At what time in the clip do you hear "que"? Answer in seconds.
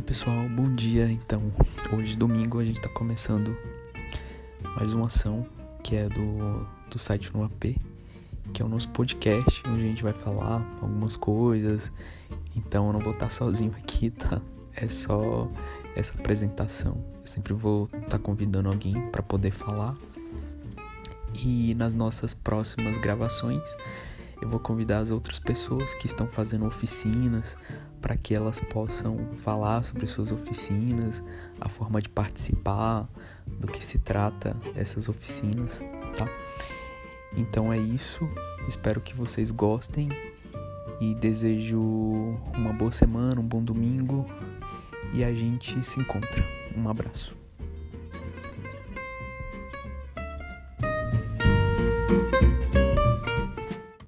5.82-5.94, 8.54-8.62, 25.94-26.06, 28.16-28.34, 33.68-33.82, 39.00-39.14